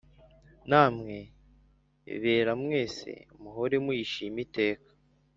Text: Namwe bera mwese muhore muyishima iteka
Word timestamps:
Namwe 0.69 1.17
bera 2.21 2.53
mwese 2.63 3.11
muhore 3.41 3.75
muyishima 3.85 4.37
iteka 4.45 4.89